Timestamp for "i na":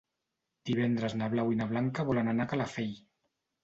1.53-1.71